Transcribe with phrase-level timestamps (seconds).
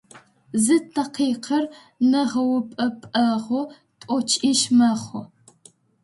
[0.63, 1.63] Зы такъикъыр
[2.09, 3.63] нэгъэупӏэпӏэгъу
[4.01, 5.23] тӏокӏищ мэхъу.